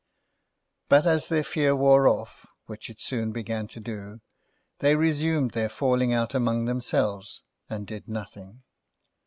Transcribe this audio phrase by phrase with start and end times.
[0.89, 4.19] But, as their fear wore off, which it soon began to do,
[4.79, 8.63] they resumed their falling out among themselves, and did nothing.